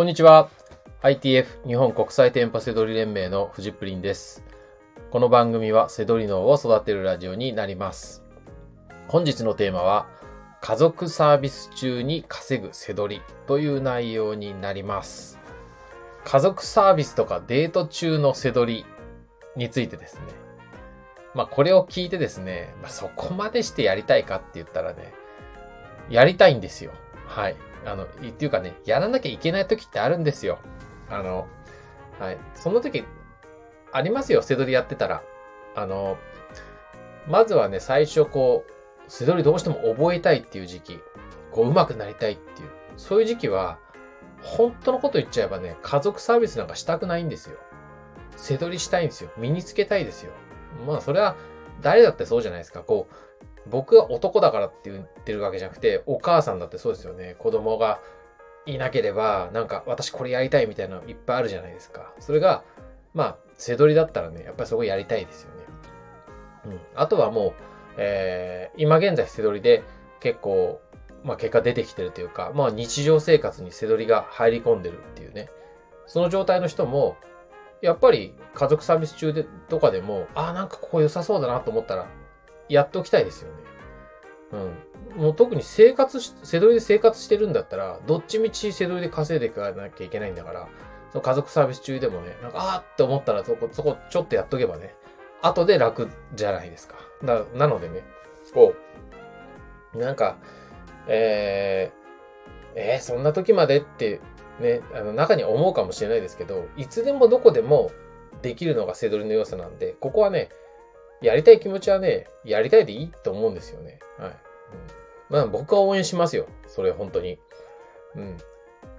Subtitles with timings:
[0.00, 0.48] こんにちは。
[1.02, 4.42] ITF 日本国際店舗セドリ連盟のフジプリンです。
[5.10, 8.22] この番組はセドリ脳を育てるラジオになります。
[9.08, 10.06] 本日のテーマは、
[10.62, 15.38] 家族サービス中に稼ぐセドリという内容になります。
[16.24, 18.86] 家族サービスとかデート中のセドリ
[19.54, 20.22] についてですね。
[21.34, 25.12] まあこれを聞いてですね、まあ、そこまでしてやりたいかって言ったらね、
[26.08, 26.92] やりたいんですよ。
[27.30, 27.56] はい。
[27.86, 30.58] あの、っていうかね、やらなきゃいけない時ってあるんですよ。
[31.08, 31.46] あの、
[32.18, 32.38] はい。
[32.54, 33.04] その時、
[33.92, 35.22] ありますよ、セドリやってたら。
[35.76, 36.18] あの、
[37.28, 41.00] まずはね、最初こう、セドリどうしても覚えたいっていう時期、
[41.52, 43.78] こう、上手くなりたいっていう、そういう時期は、
[44.42, 47.58] 本当のこと言っちゃえばね、家族サービスなんかしたくないんですよ。
[48.36, 49.30] セドリしたいんですよ。
[49.36, 50.32] 身につけたいですよ。
[50.84, 51.36] まあ、それは、
[51.80, 52.80] 誰だってそうじゃないですか。
[52.80, 53.14] こう、
[53.66, 57.36] 僕が男だからって言ってるわけじゃなくて、お母さんだってそうですよね。
[57.38, 58.00] 子供が
[58.66, 62.12] いなければ、なんか私これやりたいみたいなのいっぱいあるじゃないですか。
[62.18, 62.64] それが、
[63.14, 65.64] まあ、背取りだったらね、やっぱりそこやりたいですよね。
[66.66, 66.80] うん。
[66.94, 67.52] あとはもう、
[67.96, 69.82] えー、今現在背取りで
[70.20, 70.80] 結構、
[71.22, 75.48] まあ結果出てきてるというか、まあ日常生活に背取りが入り込んでるっていうね。
[76.06, 77.16] その状態の人も、
[77.82, 82.06] やっぱり家族サービス中でとかでも、ああ、なんかここ良さそうだなと思ったら、
[82.70, 83.56] やっておきたいですよね。
[84.52, 85.22] うん。
[85.22, 90.68] もう特に生活し、背取りで生活してるんだったら、どっちみち背取りで稼いでいかなきゃいけないんだから、
[91.10, 94.94] その家族サービス中でもね、なんか、あーって思ったらそこ、そこちょっとやっとけばね、
[95.42, 96.96] 後で楽じゃないですか。
[97.24, 98.02] だなのでね、
[98.54, 98.74] こ
[99.94, 100.36] う、なんか、
[101.08, 102.00] えー、
[102.76, 104.20] えー、そんな時までって、
[104.60, 107.90] ね、あの中には思うかもしれないですけど、いつでもどこでも
[108.42, 110.50] できるのが背取りの良さなんで、ここはね、
[111.22, 113.98] やりたい気持ちはね、やりたいでいいと思うんですよね。
[114.18, 114.30] はい。
[114.30, 114.36] うん、
[115.28, 116.46] まあ僕は応援しますよ。
[116.66, 117.38] それ本当に。
[118.16, 118.36] うん。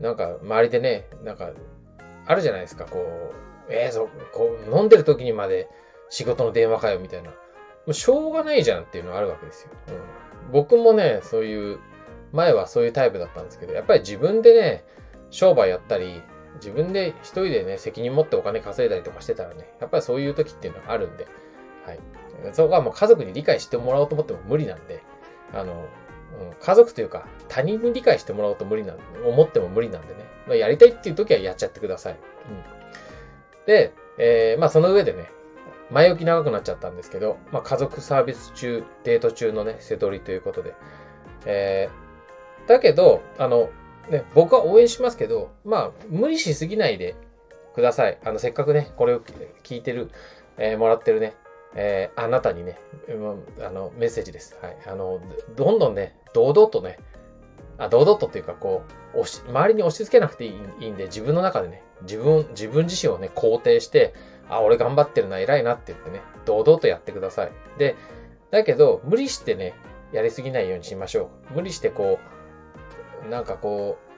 [0.00, 1.50] なんか周りでね、なんか、
[2.26, 2.98] あるじゃないですか、こ
[3.68, 5.68] う、えー、そ、こう、飲んでる時にまで
[6.08, 7.30] 仕事の電話かよ、みたいな。
[7.30, 7.36] も
[7.88, 9.70] うしょうがないじゃんっていうのがあるわけですよ。
[9.88, 10.52] うん。
[10.52, 11.78] 僕もね、そういう、
[12.32, 14.84] 前はそういうタイプだったんですけど、やっぱり自分でね、
[15.30, 16.22] 商売やったり、
[16.56, 21.26] 自分で一人でね、責任持ってお金稼いだりとかしてたらね、やっぱりそういう時っていうのがあるんで、
[21.88, 22.00] はい。
[22.52, 25.02] そこはもう家族に理解してもらおうと思っても無理なんで、
[25.52, 25.86] あの、
[26.60, 30.24] 家族というか他人に理解してもらおうと無理なんで、思っても無理なんでね。
[30.46, 32.12] まあ、やりたいっていう時はやっちゃってください。
[32.12, 33.66] うん。
[33.66, 35.30] で、えー、まあその上でね、
[35.90, 40.74] 前置き長くなっちゃったんですけど、まあ家族サービス中、デート中のね、瀬取りということで。
[41.46, 43.70] えー、だけど、あの、
[44.10, 47.14] ね、僕は応援しますけど、まあ無理しすぎないで
[47.74, 48.18] ください。
[48.24, 49.20] あの、せっかくね、これを
[49.62, 50.10] 聞いてる、
[50.56, 51.34] えー、もらってるね、
[51.74, 52.78] えー、あなたにね、
[53.60, 54.56] あの、メッセージです。
[54.60, 54.76] はい。
[54.86, 55.20] あの、
[55.56, 56.98] どんどんね、堂々とね、
[57.78, 58.82] あ、堂々とっていうか、こ
[59.14, 64.14] う、押し、周りに押し付けなくていいいいんで、自分の中でね、自分、自分自身をね、肯定して、
[64.48, 67.52] あ、俺頑張ってるな、偉いなって言ってね、堂々とやってください。
[67.78, 67.96] で、
[68.50, 69.74] だけど、無理してね、
[70.12, 71.54] やりすぎないようにしましょう。
[71.54, 72.18] 無理してこ
[73.26, 74.08] う、なんかこう、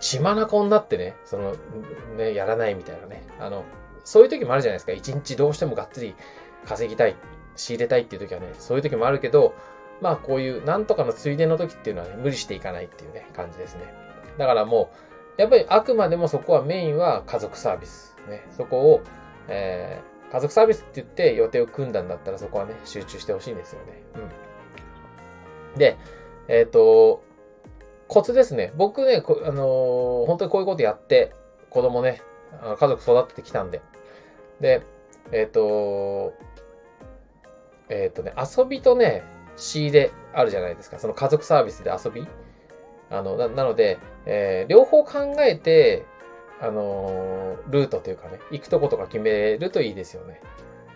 [0.00, 1.54] 血眼になってね、その、
[2.16, 3.22] ね、やらないみたいなね。
[3.38, 3.64] あの、
[4.02, 4.92] そういう時もあるじゃないですか。
[4.92, 6.14] 一日どうしてもがっつり
[6.66, 7.16] 稼ぎたい、
[7.56, 9.54] 仕入れたいっていう時はね、そういう時もあるけど、
[10.00, 13.92] まあこういうなんとかのついでの時っていうのはね、無理していかないっていうね、感じですね。
[14.38, 14.90] だからも
[15.38, 18.16] う、やっぱりあくまでもそこはメインは家族サービス。
[18.28, 19.02] ね、そこを、
[19.48, 24.02] えー、家族サービスって言って予定を組んだんだったらそこはね、集中してほしいんですよね。
[25.74, 25.78] うん。
[25.78, 25.96] で、
[26.48, 27.22] えっ、ー、と、
[28.08, 28.72] コツですね。
[28.76, 31.32] 僕ね、あのー、本当にこういうことやって、
[31.70, 32.22] 子供ね、
[32.78, 33.80] 家族育ててきたんで。
[34.60, 34.82] で、
[35.32, 36.34] えっ、ー、と、
[37.90, 39.22] えっ、ー、とね、遊びとね、
[39.56, 40.98] 仕入れあるじゃないですか。
[40.98, 42.26] その家族サービスで遊び。
[43.10, 46.06] あの、ななので、えー、両方考えて、
[46.60, 50.40] あのー、ルートというかね、行くとことか決めるといいですよね。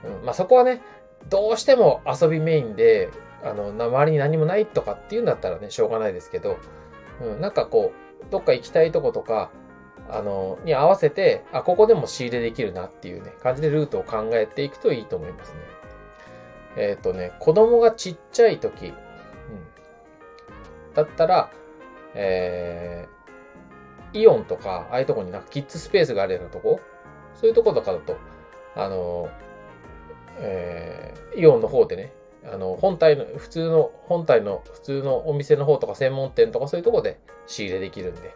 [0.05, 0.25] うん。
[0.25, 0.81] まあ、そこはね、
[1.29, 3.11] どうしても遊びメインで、
[3.43, 6.59] あの、周りに何もないとかっていうんだったらね、しょうがないですけど、
[7.21, 9.51] うん、なんかこう、どっか行きたいとことか、
[10.09, 15.61] あの、に合わせて、あ、ここでも仕入れできるなっていうね、感じでルートを考えていくといいと思いますね。
[16.77, 18.95] えっ、ー、とね、子供がちっちゃい時、うん、
[20.95, 21.51] だったら、
[22.15, 26.81] えー、イオンとか、ああいうとこになんかキッズスペースがあるようなとこ、
[27.35, 28.17] そういうとことかだと、
[28.77, 29.29] あの、
[30.39, 32.13] えー、イオンの方でね、
[32.47, 38.35] あの、本体の、普通の、本体の普通のお店の方とか専門店とかそういうとこで仕入れできるんで、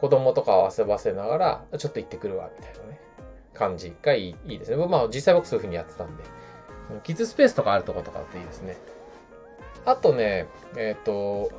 [0.00, 3.00] 子供とかを遊ばせながら、ちょっと行ってくるわ、みたいなね、
[3.54, 4.76] 感じがいいいいですね。
[4.86, 6.24] まあ、実際僕そういう風にやってたんで。
[7.04, 8.76] キッズスペースとかあるとことかだといいですね。
[9.84, 10.46] あとね、
[10.76, 11.50] えっ、ー、と、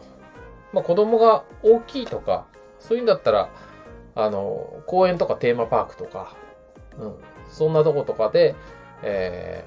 [0.71, 2.45] まあ、子供が大きいとか、
[2.79, 3.49] そういうんだったら、
[4.15, 6.35] あの、公園とかテーマパークとか、
[6.97, 7.15] うん、
[7.49, 8.55] そんなとことかで、
[9.01, 9.65] え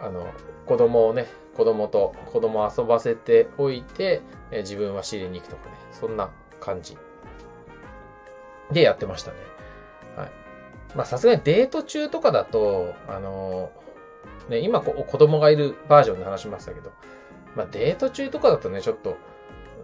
[0.00, 0.26] ー、あの、
[0.66, 1.26] 子供をね、
[1.56, 6.30] 子供と子供遊ばせておいて、えー、自分は仕入れに行くとかね、そんな
[6.60, 6.96] 感じ
[8.72, 9.36] でやってましたね。
[10.16, 10.43] はい。
[10.94, 16.92] まあさすがにデート中とかだと、あのー、ね、今こ子供がいるバージョンで話しましたけど、
[17.56, 19.16] まあデート中とかだとね、ちょっと、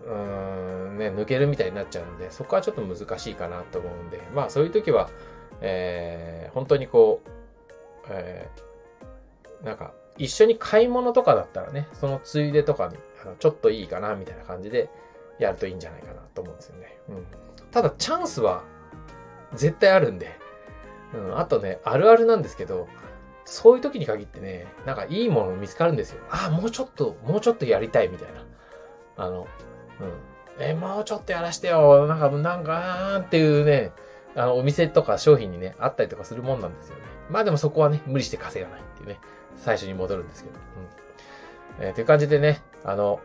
[0.07, 5.11] うーん、ね、抜けるみたいになっちゃうので、そこはちょっと難しいかなと思うんで、まあそういう時は、
[5.61, 7.31] えー、本当にこう、
[8.09, 14.91] えー、なんか、一緒に買い物とかだったらね、そのついでとかに、あのちょっといいかな、みたいな感じで
[15.39, 16.99] やるといいんじゃないかなと思うんですよね。
[17.09, 17.27] うん。
[17.71, 18.63] ただ、チャンスは
[19.55, 20.40] 絶対あるんで、
[21.15, 22.89] うん、あとね、あるあるなんですけど、
[23.45, 26.23] そういう時に限ってね、なんかいいもの見つかるんですよ。
[26.31, 28.45] ああ、もうちょっと、もうちょっとやりたいみたいな。
[29.17, 29.49] あの、
[30.59, 30.65] うん。
[30.65, 32.07] え、もうちょっとやらしてよ。
[32.07, 33.93] なんか、なんか、ーっていうね、
[34.37, 37.03] あの、お店とか商品にね、あったりとかするもんなんですよね。
[37.29, 39.19] まあでもそこはね、無理して稼がないっていうね、
[39.57, 40.57] 最初に戻るんですけど。
[41.79, 41.87] うん。
[41.87, 43.21] えー、という感じでね、あの、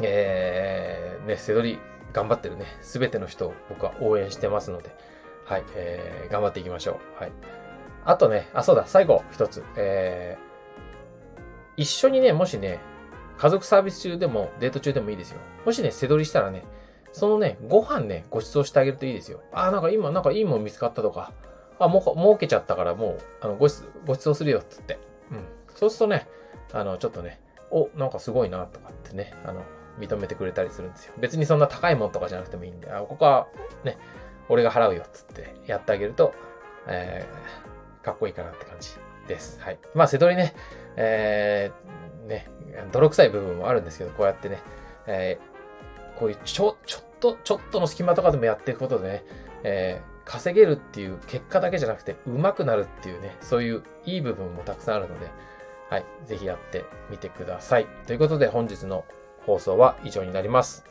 [0.00, 1.78] えー、ね、背取り
[2.12, 4.96] 頑張ってるね、すべての人を僕は応援してますので、
[5.46, 7.22] はい、えー、頑張っていきましょう。
[7.22, 7.32] はい。
[8.04, 9.62] あとね、あ、そうだ、最後、一つ。
[9.76, 12.80] えー、一緒にね、もしね、
[13.38, 15.38] 家族サービス中でも、デート中でもいいですよ。
[15.64, 16.64] もしね、背取りしたらね、
[17.12, 19.40] そのね、ご飯ね、ご馳走してあげるといいですよ。
[19.52, 21.32] あ、なんか今、なんかいいもん見つかったとか、
[21.78, 24.98] あ、もう、儲けちゃったからもう、あの、ごち、ご馳走するよ、つって。
[25.30, 25.44] うん。
[25.76, 26.26] そうするとね、
[26.72, 27.40] あの、ちょっとね、
[27.70, 29.62] お、なんかすごいな、とかってね、あの、
[29.98, 31.14] 認めてくれたりするんですよ。
[31.18, 33.46] 別にそんな高いもんとかじゃなくてもいいんで、あ、ここは
[33.84, 33.96] ね、
[34.48, 36.34] 俺が払うよっ、つってやってあげると、
[36.86, 38.90] えー、かっこいいかなって感じ
[39.26, 39.60] です。
[39.60, 39.78] はい。
[39.94, 40.54] まあ、瀬戸りね、
[40.96, 42.48] えー、ね、
[42.92, 44.60] 泥臭い部分もあるんですけど、こうやってね、
[45.06, 49.24] えー、こういうちょ、ちょっと、ちょっとの隙間とかでもやっていくことでね、
[49.64, 55.30] えー、稼げるっていう結果だけじゃなくて、上手くなるっていうね、そういういい部分もたくさんあるので、
[55.90, 57.86] はい、ぜひやってみてください。
[58.06, 59.04] ということで、本日の
[59.44, 60.84] 放送は以上になります。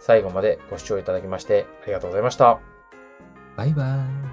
[0.00, 2.71] 最後までご視聴いただきましてありがとうございました。
[3.56, 4.31] バイバーイ。